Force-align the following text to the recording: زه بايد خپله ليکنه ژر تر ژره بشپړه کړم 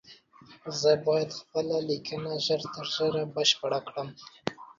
زه 0.79 0.91
بايد 1.05 1.29
خپله 1.39 1.77
ليکنه 1.89 2.31
ژر 2.45 2.61
تر 2.73 2.85
ژره 2.95 3.23
بشپړه 3.35 3.79
کړم 3.87 4.09